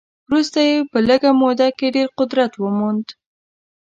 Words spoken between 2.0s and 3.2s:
قدرت وموند.